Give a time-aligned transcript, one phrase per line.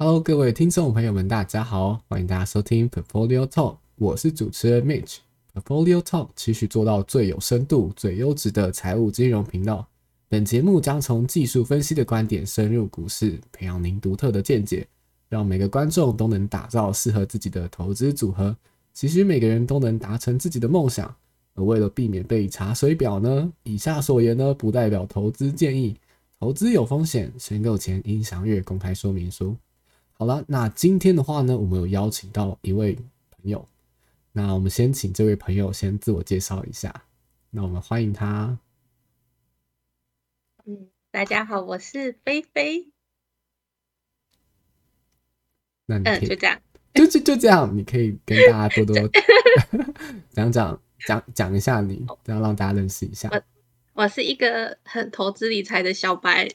[0.00, 5.16] Hello，各位听众朋友们，大家好，欢迎大家收听 Portfolio Talk，我是主持人 Mitch。
[5.52, 9.84] Portfolio Talk 持续做到最有深度、最优质的财务金融频道。
[10.28, 14.86] 本节目将从技术分析的观点深入股市，培养您独特的见解，
[15.28, 18.56] 让每个观众都能打造适合自己的投资组合。
[18.94, 21.12] 其实每个人都能达成自己的梦想。
[21.54, 25.96] 而为了避免被查水表呢，以下所言呢不代表投资建议，
[26.38, 29.56] 投资有风险，申购前应详阅公开说明书。
[30.20, 32.94] 好了，那今天的话呢，我们有邀请到一位
[33.30, 33.68] 朋友。
[34.32, 37.04] 那我们先请这位朋友先自我介绍一下。
[37.50, 38.58] 那我们欢迎他。
[40.66, 42.88] 嗯，大家好，我是菲菲。
[45.86, 46.60] 那你嗯，就这样。
[46.94, 48.96] 就就就这样，你可以跟大家多多
[50.34, 53.28] 讲讲讲讲一下你，这样让大家认识一下。
[53.30, 56.48] 我我是一个很投资理财的小白。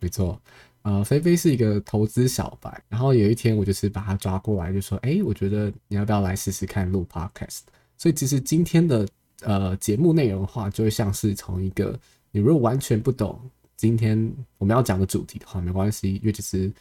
[0.00, 0.42] 没错。
[0.86, 7.62] 呃，菲菲是一个投资小白，然后有一天我就是把他抓过来，就说：“哎，我觉得你要不要来试试看录 podcast？”
[7.98, 9.04] 所以其实今天的
[9.40, 11.98] 呃节目内容的话，就会像是从一个
[12.30, 13.36] 你如果完全不懂
[13.76, 16.72] 今天我们要讲的主题的话，没关系，因为其实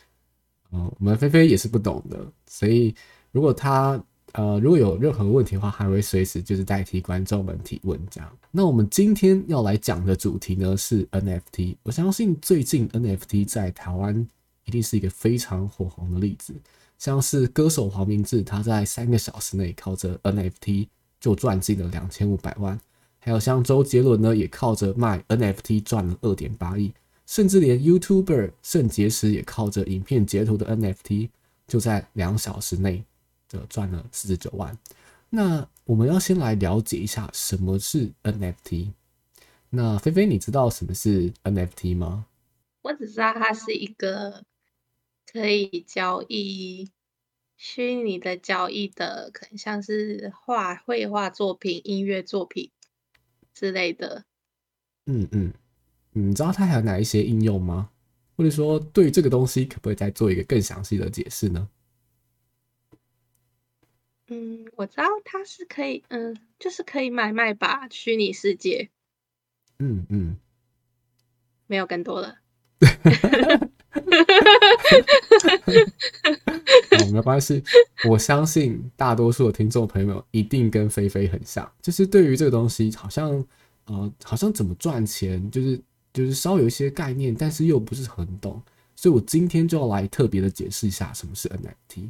[0.69, 2.93] 呃我们菲菲也是不懂的，所以
[3.31, 3.99] 如果他。
[4.37, 8.37] 呃，如果有任何问题的话，还会随时就是代替观众们提问这样。
[8.51, 11.77] 那我们今天要来讲的主题呢是 NFT。
[11.83, 14.27] 我相信最近 NFT 在台湾
[14.65, 16.53] 一定是一个非常火红的例子，
[16.97, 20.87] 像是歌手黄明志，他在三个小时内靠着 NFT
[21.21, 22.77] 就赚进了两千五百万，
[23.19, 26.93] 还有像周杰伦呢，也靠着卖 NFT 赚了二点八亿，
[27.25, 31.29] 甚至连 YouTuber 圣结石也靠着影片截图的 NFT
[31.67, 33.01] 就在两小时内。
[33.49, 34.77] 的赚了四十九万。
[35.29, 38.91] 那我们要先来了解一下什么是 NFT。
[39.69, 42.27] 那菲菲，你知道什么是 NFT 吗？
[42.83, 44.43] 我只知道它是一个
[45.31, 46.91] 可以交易
[47.57, 52.71] 虚拟的交易的，可能像是画绘画作品、音乐作品
[53.53, 54.25] 之类的。
[55.07, 55.53] 嗯嗯，
[56.11, 57.89] 你知道它还有哪一些应用吗？
[58.37, 61.67] 或者说，对这个东西可不可以再做一个更详细的解释呢？
[64.27, 68.89] 嗯，我知道它是可以，嗯，就是可以买卖吧，虚拟世界。
[69.77, 70.37] 嗯嗯，
[71.67, 72.35] 没有更多了。
[76.91, 77.63] 哦，没关系，
[78.09, 83.45] 我相信大多数的听众朋友一定跟菲菲很像，就是对于这个东西，好像
[83.85, 85.79] 呃，好像怎么赚钱，就是
[86.11, 88.61] 就是稍有一些概念，但是又不是很懂，
[88.95, 92.09] 所以我今天就要来特别的解释一下什么是 NFT。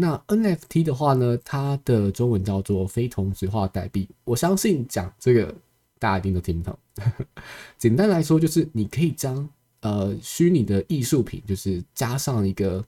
[0.00, 4.08] 那 NFT 的话呢，它的中文叫做非同质化代币。
[4.22, 5.52] 我相信讲这个
[5.98, 6.78] 大家一定都听不懂。
[7.76, 9.48] 简单来说，就是你可以将
[9.80, 12.84] 呃虚拟的艺术品，就是加上一个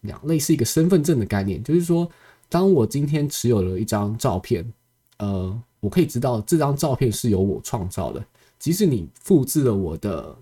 [0.00, 1.62] 两，类似一个身份证的概念。
[1.62, 2.10] 就是说，
[2.48, 4.72] 当我今天持有了一张照片，
[5.18, 8.24] 呃，我可以知道这张照片是由我创造的。
[8.58, 10.34] 即使你复制了我的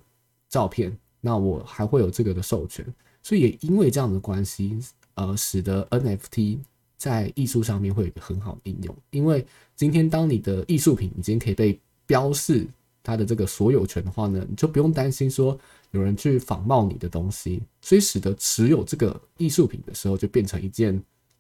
[0.49, 2.87] 照片，那我还会有这个的授权。
[3.25, 4.79] 所以也因为这样的关系。
[5.15, 6.59] 呃，使得 NFT
[6.97, 9.45] 在艺术上面会有一个很好的应用，因为
[9.77, 12.67] 今天当你的艺术品已经可以被标示
[13.03, 15.59] 它的这个所有权的话呢，你就不用担心说
[15.91, 20.93] 有人去仿冒你的东西，所以使得持有这个艺术品的时候就变成一件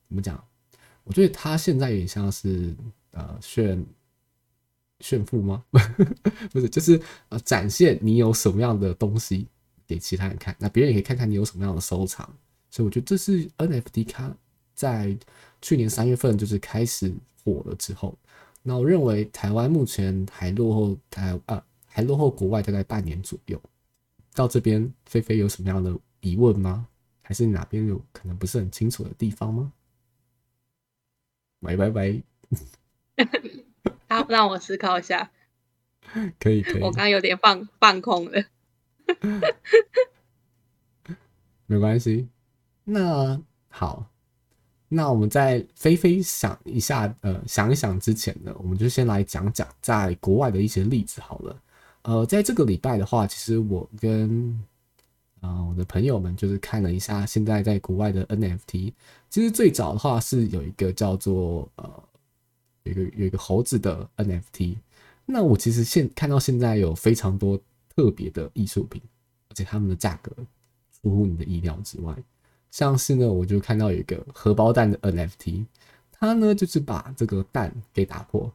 [0.08, 0.42] 怎么讲？
[1.04, 2.74] 我觉得它现在有点像是
[3.12, 3.84] 呃炫
[5.00, 5.64] 炫富吗？
[6.52, 9.46] 不是，就是呃展现你有什么样的东西
[9.86, 12.28] 给其他人看，那别人也可以看看你有什么样的收藏。
[12.74, 14.36] 所以我觉得这是 NFT 它
[14.74, 15.16] 在
[15.62, 17.14] 去年三月份就是开始
[17.44, 18.18] 火了之后，
[18.64, 23.62] 那我认为台湾目前还落后台啊还落后国外大概半年左右。
[24.34, 26.88] 到这边，菲菲有什么样的疑问吗？
[27.22, 29.72] 还是哪边有可能不是很清楚的地方吗？
[31.60, 32.24] 喂喂喂，
[34.10, 35.30] 好，让我思考一下。
[36.40, 38.44] 可以可以，我刚有点放放空了。
[41.66, 42.28] 没关系。
[42.84, 44.06] 那好，
[44.88, 51.62] 那我们在菲菲想一下，呃，想一想之前呢，我们就先来讲讲在国外的一些例子好了。
[52.02, 54.62] 呃，在这个礼拜的话，其实我跟
[55.40, 58.92] 啊我的朋友们就是看了一下现在在国外的 NFT。
[59.30, 62.04] 其实最早的话是有一个叫做呃
[62.82, 64.76] 有一个有一个猴子的 NFT。
[65.24, 67.58] 那我其实现看到现在有非常多
[67.96, 69.00] 特别的艺术品，
[69.48, 70.30] 而且他们的价格
[70.92, 72.14] 出乎你的意料之外。
[72.74, 75.64] 像是呢，我就看到有一个荷包蛋的 NFT，
[76.10, 78.50] 它呢就是把这个蛋给打破，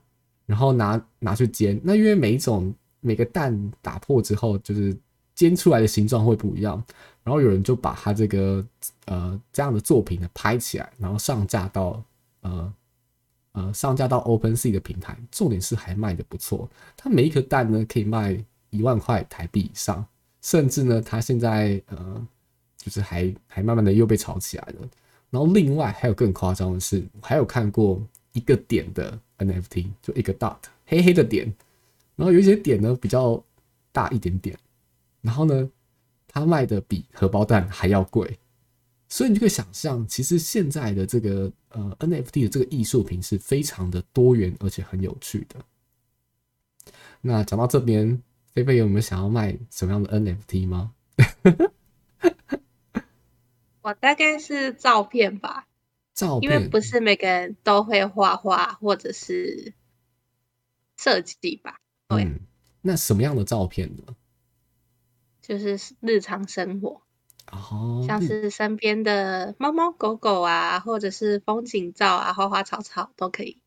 [0.45, 1.79] 然后拿拿去煎。
[1.81, 4.93] 那因为每一种每个蛋打破之后，就是
[5.35, 6.83] 煎出来的形状会不一样。
[7.23, 8.65] 然后有人就把他这个
[9.05, 12.03] 呃这样的作品呢拍起来，然后上架到
[12.41, 12.73] 呃
[13.53, 15.17] 呃上架到 OpenSea 的平台。
[15.31, 18.37] 重点是还卖的不错，它每一颗蛋呢可以卖
[18.69, 20.05] 一万块台币以上，
[20.41, 22.27] 甚至呢它现在呃
[22.79, 24.89] 就是还还慢慢的又被炒起来了。
[25.29, 28.01] 然后另外还有更夸张的是，我还有看过
[28.33, 31.45] 一个点的 NFT，就一个 dot 黑黑的点，
[32.15, 33.43] 然后有一些点呢比较
[33.91, 34.57] 大一点点，
[35.21, 35.69] 然后呢。
[36.31, 38.37] 它卖的比荷包蛋还要贵，
[39.07, 45.55] 所以你就可以想象，其实现在的这个呃 NFT 的这个艺术品是非常的多元而且很有趣的。
[47.21, 48.21] 那讲到这边，
[48.53, 50.91] 菲菲有没有想要卖什么样的 NFT 吗？
[53.89, 55.65] 我大概是照片吧，
[56.13, 59.73] 照片，因为不是每个人都会画画或者是
[60.95, 61.79] 设计吧。
[62.09, 62.41] 嗯，
[62.81, 64.15] 那什么样的照片呢？
[65.41, 67.01] 就是日常生活，
[67.51, 73.59] 哦，像是身边的猫猫狗狗啊，或者是风景照啊，花花草草都可以。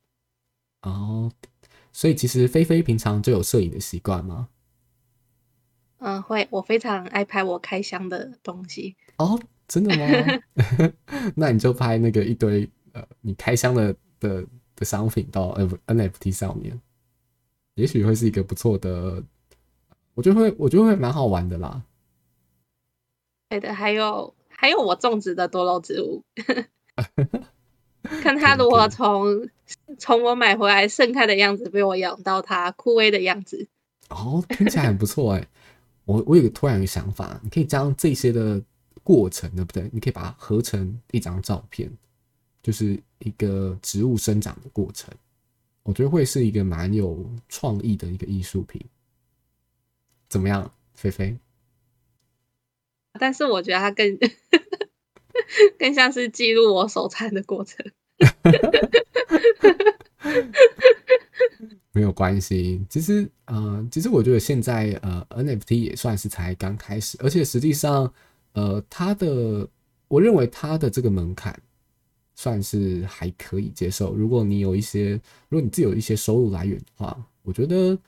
[0.83, 1.33] 哦，
[1.93, 4.51] 所以其实菲菲平常就有摄影的习惯吗？
[5.99, 8.97] 嗯，会，我非常爱拍我开箱的东西。
[9.17, 9.41] 哦，
[9.73, 10.93] 真的吗？
[11.35, 14.45] 那你就拍那个一堆呃，你开箱的的
[14.77, 16.79] 的商品到 N NFT 上面，
[17.77, 19.23] 也许会是一个不错的。
[20.13, 21.83] 我觉得会，我觉得会蛮好玩的啦。
[23.49, 26.23] 对的，还有还有我种植的多肉植物，
[28.21, 29.49] 看它如何从
[29.97, 33.67] 从我买回来盛开的样子，被我养到它枯萎的样子。
[34.11, 35.49] 哦，听起来很不错哎。
[36.05, 38.61] 我我有个突然有个想法，你可以将这些的
[39.03, 39.89] 过程，对不对？
[39.93, 41.91] 你可以把它合成一张照片，
[42.63, 45.13] 就是一个植物生长的过程。
[45.83, 48.81] 我觉得会是一个蛮有创意的一个艺术品。
[50.29, 51.37] 怎么样，菲菲？
[53.19, 54.19] 但是我觉得它更
[55.79, 57.85] 更像是记录我手残的过程。
[61.95, 68.13] 没有关系，其实呃，其实我觉得现在呃，NFT 也算是才刚开始，而且实际上
[68.53, 69.69] 呃，它的
[70.09, 71.59] 我认为它的这个门槛
[72.35, 74.15] 算是还可以接受。
[74.15, 75.13] 如果你有一些，
[75.49, 77.99] 如果你自己有一些收入来源的话，我觉得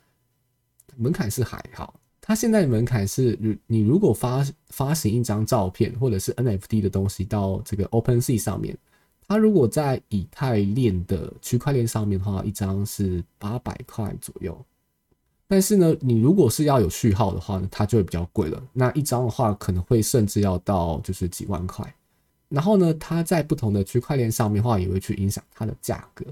[0.96, 1.98] 门槛是还好。
[2.20, 8.76] 它现在的门槛是，如你如果发发行一张照片或者是 NFT 的东西到这个 OpenSea 上面，
[9.28, 14.64] 它如果在以太链的区块链上面的话，一张是八百块左右。
[15.46, 18.62] 但是呢，你如果是要有序号的话呢，它就会比较贵了。
[18.72, 21.94] 那一张的话可能会甚至要到就是几万块。
[22.48, 26.24] 然后呢，它在不同的区块链上面的话，也会去影响它的价格。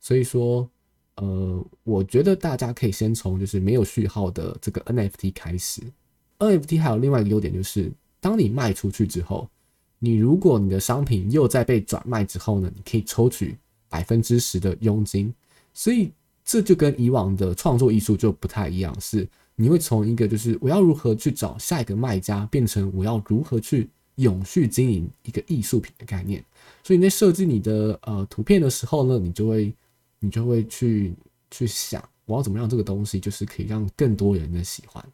[0.00, 0.68] 所以说。
[1.16, 5.82] 呃，我觉得大家可以先从就是没有序号的这个 NFT 开始。
[6.38, 9.46] NFT 还有另外一个优点就是，当你卖出去之后，
[9.98, 13.58] 你如果你的商品又在被转卖之后呢，你可以抽取
[13.90, 15.32] 百分之十的佣金。
[15.74, 16.10] 所以
[16.44, 26.44] 这就跟以往的创作艺术就不太一样，是你会从一个就是我要如何去找下一个卖家，变成我要如何去永续经营一个艺术品的概念。
[26.82, 29.74] 所以在设计你的呃图片的时候呢，你就会。
[30.24, 31.12] 你就会去
[31.50, 35.04] 去想，我要怎么样这个东西就是可以让更多人的喜欢。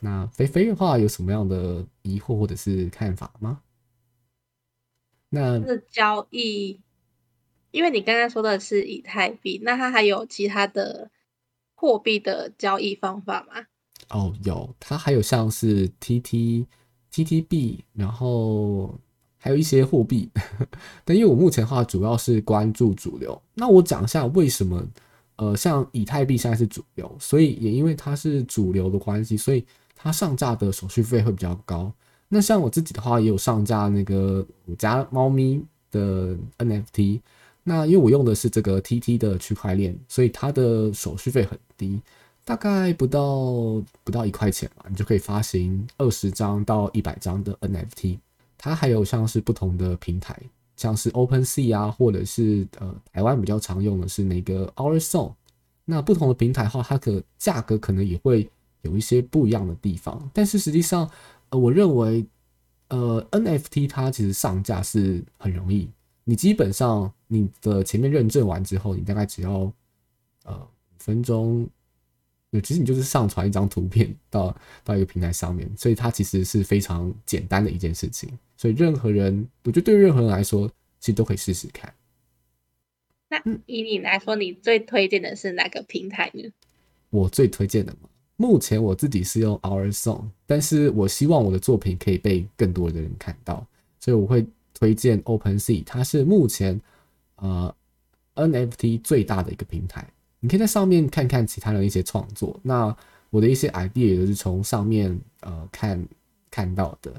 [0.00, 3.60] 那菲菲的话有什么样的疑惑或者是看法吗？
[5.28, 5.60] 那
[5.92, 6.80] 交易，
[7.74, 11.10] 因为你刚刚说的是以太币，那它还有其他的
[11.74, 13.66] 货币的交易方法吗？
[14.10, 16.66] 哦，有，它还有像是 T T
[17.10, 18.94] T T 币，然后。
[19.36, 20.26] 还有一些货币，
[21.04, 24.82] 但因为我目前的话主要是关注主流，那我讲一下为什么，
[25.36, 29.62] 呃，像以太币现在是主流，所以也因为它是主流的关系，所以
[29.94, 31.92] 它上架的手续费会比较高。
[32.26, 37.20] 那像我自己的话，也有上架那个我家猫咪的 NFT，
[37.66, 42.00] 那因为我用的是这个 TT 的区块链，所以它的手续费很低，
[42.44, 48.18] 大概不到不到一块钱吧，你就可以发行二十张到一百张的 NFT。
[48.58, 50.38] 它还有像是不同的平台，
[50.76, 55.32] 像是 OpenSea 啊，或者是呃台湾比较常用的是那个 Our Song。
[55.86, 58.48] 那不同的平台的话，它的价格可能也会
[58.82, 60.30] 有一些不一样的地方。
[60.32, 61.10] 但是实际上，
[61.50, 62.26] 呃，我认为，
[62.88, 65.88] 呃，NFT 它其实上架是很容易。
[66.24, 69.72] 你基本上你的前面认证完之后，你大概只要
[70.44, 71.68] 呃五分钟。
[72.50, 78.30] 对其实你就是上传一张图片到到一个平台上面，所以它其实是非常简单的一件事情。
[78.56, 81.92] 所以任何人，我觉得对任何人来说，其实都可以试试看。
[83.28, 86.48] 那以你来说，你最推荐的是哪个平台呢？
[87.10, 93.66] 我最推荐的嘛，目前我自己是用 Our Song，但是我希望我的作品可以被更多的人看到，
[93.98, 94.46] 所以我会
[94.84, 96.78] 推荐 OpenSea，它是目前
[97.36, 97.74] 呃
[98.34, 100.06] NFT 最大的一个平台，
[100.40, 102.60] 你可以在上面看看其他人一些创作。
[102.62, 102.94] 那
[103.30, 106.06] 我的一些 idea 也是从上面呃看
[106.50, 107.10] 看到的。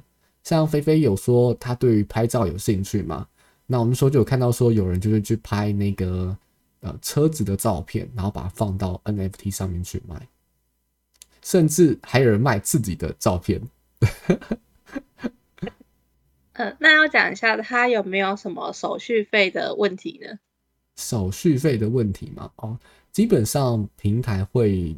[0.43, 3.27] 像菲菲有说他对于拍照有兴趣嘛？
[3.65, 6.37] 那我们说就有看到说有人就是去拍那个
[6.81, 10.27] 呃车子的照片，然后把它放到 NFT 上面去卖，
[11.41, 13.59] 甚至还有人卖自己的照片。
[16.55, 20.37] 呃，那要讲一下他有没有什么手续费的问题呢？
[20.97, 22.77] 手续费的问题嘛，哦，
[23.11, 24.95] 基本上平台会，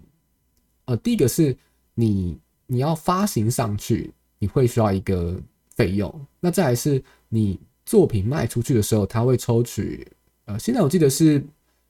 [0.85, 1.55] 呃，第一个是
[1.93, 5.39] 你你要发行上去，你会需要一个
[5.75, 7.59] 费用，那再来是你。
[7.87, 10.05] 作品卖出去的时候，他会抽取，
[10.43, 11.41] 呃，现在我记得是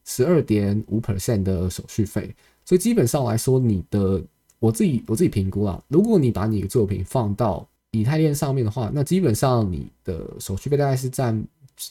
[0.05, 4.23] 十二点五 percent 的手续费，所以基本上来说，你的
[4.59, 11.41] 我自己我自己评估啊，如果你把你的作品放到以太链上面的话，那基本上你的手续费大概是占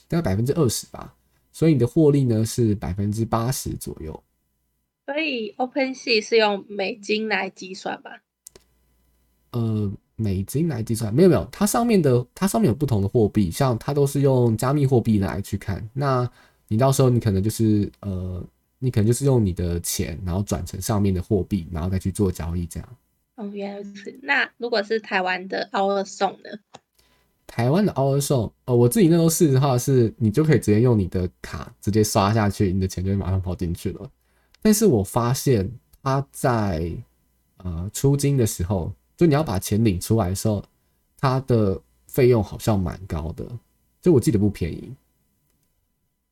[0.08, 1.14] 大概百分之二十吧，
[1.52, 4.22] 所以你的获利呢是百分之八十左右。
[5.06, 8.10] 所以 OpenSea 是用美金来计算吧？
[9.52, 9.92] 呃。
[10.18, 15.86] 美金来计算没有没有，它上面的它上面有不同的货币，像它都是用加密货币来去看。
[15.92, 16.26] 那
[16.68, 18.42] 你到时候你可能就是呃，
[18.78, 22.88] 你可能就是用你的钱，然后转成上面的货币，然后再去做交易这样。
[23.36, 24.18] 哦，原来如此。
[24.22, 26.58] 那如果是台湾的 Our Song 呢？
[27.46, 34.10] 台湾的 Our Song，呃，我自己那时候试的话，是你就可以直接用你的卡直接刷下去，你的钱就会马上跑进去了。
[34.60, 35.70] 但是我发现
[36.02, 36.92] 它在
[37.58, 38.92] 呃出金的时候。
[39.18, 40.62] 就你要把钱领出来的时候，
[41.18, 43.48] 它的费用好像蛮高的，
[44.02, 44.94] 就我记得不便宜，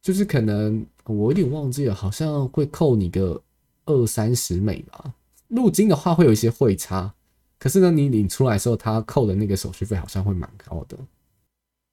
[0.02, 3.42] 就是可能我有点忘记了，好像会扣你个
[3.86, 5.14] 二三十美吧。
[5.54, 7.14] 入金的话会有一些汇差，
[7.58, 10.98] 可是呢，你领出来的时候，他扣的那个手续费好像会蛮高的，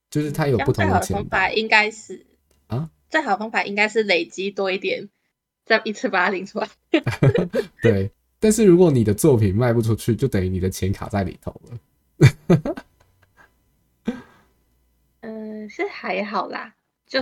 [0.09, 1.15] 就是它有不同的钱。
[1.15, 2.25] 方法应该是
[2.67, 5.09] 啊，最好方法应该是累积多一点，
[5.65, 6.67] 再一次把它领出来。
[7.81, 8.11] 对。
[8.43, 12.75] 但是如果你的作品卖不出去，就等于你的钱卡在里头了。
[15.21, 16.73] 嗯，是还好啦，
[17.05, 17.21] 就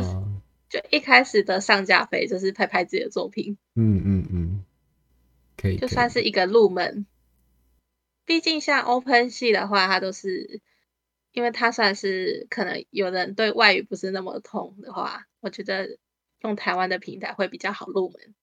[0.70, 3.58] 就一开始的上架费就是拍拍自己的作品。
[3.76, 4.49] 嗯嗯嗯，
[5.60, 7.06] 可以，就算是一个入门。
[8.26, 10.62] 毕竟像 Open 系的话，它都是
[11.32, 15.98] 因为它算是可能有人对外语不是那么通的话，我觉得
[16.42, 18.36] 用台湾的平台会比较好入门。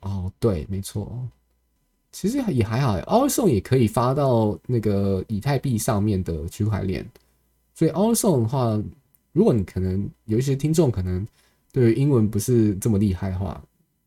[0.00, 1.28] 哦，对，没错。
[2.12, 7.06] 其实也还好，Allson 也可以发到那个以太币上面的区块链，
[7.74, 8.82] 所以 Allson 的话，
[9.32, 11.26] 如果你可能有一些听众可能
[11.72, 13.62] 对于英文不是这么厉害的话，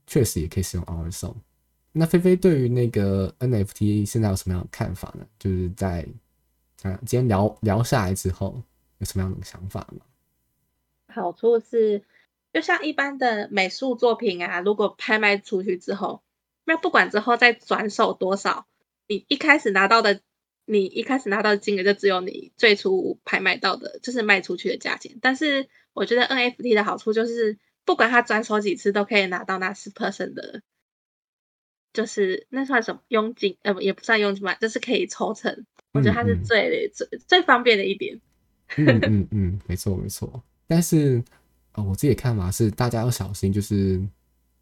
[0.07, 1.35] 确实也可以使用 Allson。
[1.91, 5.25] 那菲菲对于那个 NFT 现在有什么样的看法呢？
[5.37, 6.07] 就是在
[6.83, 8.61] 啊今天聊聊下来之后，
[8.99, 10.05] 有什么样的想法吗？
[11.13, 12.03] 好处是，
[12.53, 16.21] 就像一般的美术作品啊，如果拍卖出去之后。
[16.65, 18.67] 那不管之后再转手多少，
[19.07, 20.21] 你一开始拿到的，
[20.65, 25.17] 你一开始拿到的金额就只有你最初拍卖到的，就是卖出去的价钱。
[25.19, 30.61] 但是我觉得 NFT 的好处就是，不管他转手几次，都可以拿到那十 percent 的，
[31.99, 33.57] 就是那算什么佣金？
[33.63, 35.65] 呃，不，也不算佣金吧，就是可以抽成。
[35.91, 38.17] 我觉得它是最最最方便的一点。
[38.77, 40.41] 嗯 嗯嗯，没错没错。
[40.65, 41.21] 但是
[41.73, 44.01] 呃，我自己的看法是，大家要小心，就是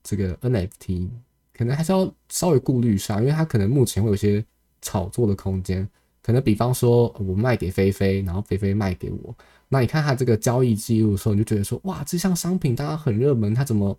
[0.01, 1.07] 这个 NFT。
[1.53, 4.43] 可能还是要稍微顾虑一下，因为它可能目前会有些
[4.81, 5.87] 炒作的空间。
[6.23, 9.35] 可能比方说，我卖给菲菲，然后菲菲卖给我，
[9.69, 13.95] 那你看他这个交易记录的时候，你就觉得说，哇，这项商品大家很热门，它怎么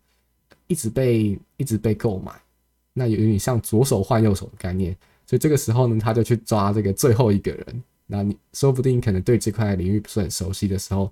[0.66, 2.32] 一直被一直被购买？
[2.98, 4.94] 那有点像左手换右手的概念。
[5.24, 7.82] 所以这个时候呢，他就去抓这个最后一个人。
[8.06, 11.10] 那你说不定可能对这块领域不是很熟悉的时候，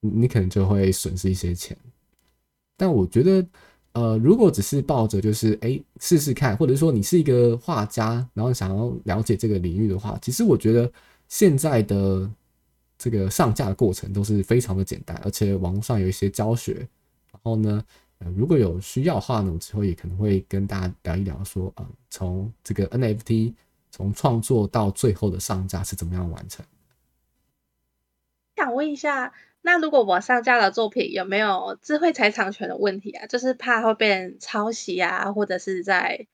[0.00, 1.76] 你可能就会损失一些钱。
[2.76, 3.44] 但我觉得。
[3.94, 10.90] 呃，如果只是抱着就是哎试试看，或者说你是一个画家，然后想要了解这个领域的话，其实我觉得
[11.28, 12.30] 现在的
[12.96, 16.72] 这个上架的过程都是非常的简单，而且网络上有一些教学。
[17.30, 17.84] 然后呢，
[18.24, 23.54] 呃，如果有需要的话呢，我之后也可能会跟大家聊一聊，说啊，从这个 NFT
[23.90, 26.64] 从创作到最后的上架是怎么样完成。
[28.56, 29.32] 想问一下。
[29.64, 33.26] 那如果我上架的作品有没有智慧财产权的问题啊？
[33.28, 36.26] 就是怕会被人抄袭啊，或者是在，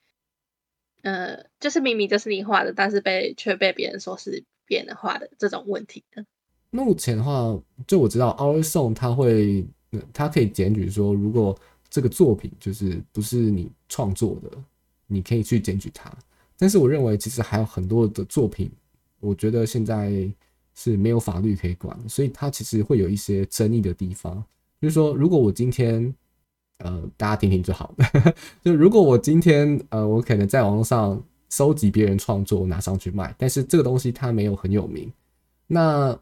[1.03, 6.25] 呃，就是明明就是你画的，但是被却被别人说是别人画的这种问题呢？
[6.71, 7.55] 目前的话，
[7.87, 9.67] 就我知道，Our Song 他会，
[10.15, 11.55] 他可以检举说，如果
[11.91, 14.51] 这个作品就是不是你创作的，
[15.07, 16.13] 你可以去检举他。
[16.57, 18.71] 但是我认为其实还有很多的作品，
[19.21, 20.31] 我觉得现在
[20.75, 24.43] 是没有法律可以管，所以它其实会有一些争议的地方。
[24.81, 26.15] 就是说，如果我今天，
[26.79, 28.35] 呃，大家听听就好了。
[28.65, 35.13] 就如果我今天，呃，我可能在网络上收集别人创作拿上去卖，但是这个东西它没有很有名，
[35.67, 36.17] 那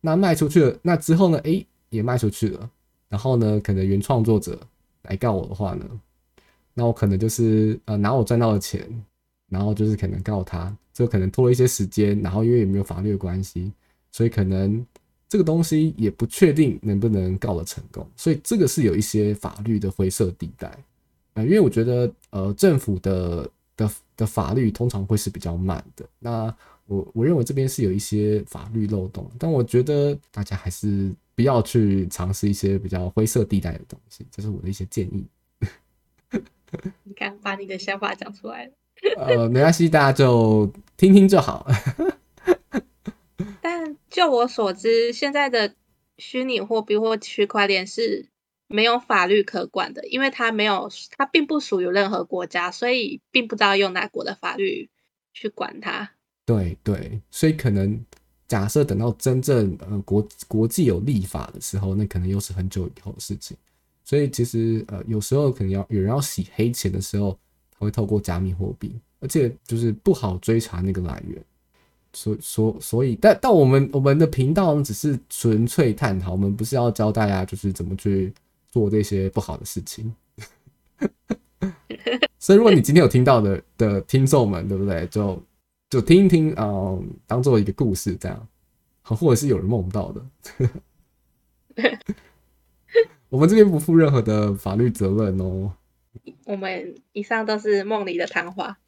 [0.00, 2.70] 那卖出去了，那之后呢，诶，也卖出去了，
[3.08, 4.58] 然后呢，可能原创作者
[5.02, 5.84] 来告我的话呢，
[6.74, 8.88] 那我可能就是呃拿我赚到的钱。
[9.52, 13.72] 然后就是可能告他，就可能拖了一些时间，然后因为也没有法律的关系，
[14.12, 14.86] 所以可能
[15.28, 20.68] 这个东西也不确定能不能告得成功，所以这个是有一些法律的灰色地带
[21.34, 21.42] 啊。
[21.42, 26.56] 因为我觉得呃政府的的的法律通常会是比较慢的，那
[26.90, 35.24] 我我认为这边是有一些法律漏洞，但我觉得大家还是不要去尝试一些比较灰色地带的东西，这是我的一些建议。
[37.04, 38.72] 你看，把你的想法讲出来了。
[39.16, 41.64] 呃，没关系，大家就听听就好。
[43.62, 45.72] 但就我所知，现在的
[46.18, 48.26] 虚拟货币或区块链是
[48.66, 54.90] 没有法律可管的，因为它没有，它并不属于任何国家，所以并不知道用哪国的法律
[55.32, 56.10] 去管它。
[56.56, 57.98] 对对，所以可能
[58.48, 63.56] 假设等到真正呃国国际有立法的时候，那可能又是很久以后的事情。
[64.04, 67.38] 所以其实呃有时候可能要有人要洗黑钱的时候。
[67.82, 71.42] 会透过加密货币，而且就是不好追查那个来源，
[72.12, 78.34] 所所所以，但但我们我们的频道只是纯粹探讨，我们不是要教大家就是怎么去
[78.70, 80.14] 做这些不好的事情。
[82.38, 85.06] 所以，如果你今天有听到的的听众们，对不对？
[85.06, 85.42] 就
[85.90, 88.48] 就听一听啊，当做一个故事这样，
[89.02, 90.24] 或者是有人梦到的，
[93.28, 95.74] 我们这边不负任何的法律责任哦。
[96.44, 98.78] 我们以上都是梦里的谈话，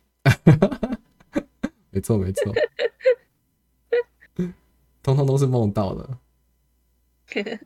[1.91, 2.53] 没错没错，
[5.03, 6.19] 通通都是梦到的。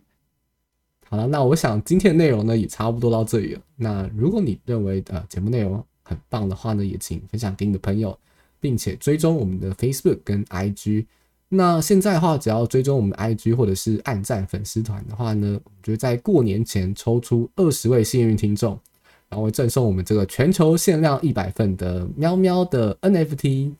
[1.09, 3.63] 好了，那我想今天的内容呢也差不多到这里了。
[3.77, 8.19] 那如果你认为呃节目内容很棒的话呢，也请分享给你的朋友，
[8.67, 11.07] 并且追踪我们的 Facebook 跟 IG。
[11.51, 18.77] 那现在的话，只要追踪我们的 IG 或者是暗赞粉丝团的话呢，我们就在过年前抽出二十位幸运听众。
[19.29, 23.73] 然后会赠送我们这个全球限量一百份的喵喵的 NFT。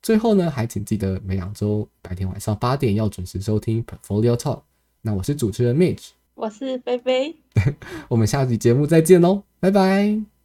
[0.00, 4.62] 最后呢，还请记得每两周白天晚上八点要准时收听 Portfolio Talk。
[5.02, 7.36] 那我是主持人 Mitch，我是菲菲，
[8.08, 10.37] 我们下期节目再见喽，拜拜。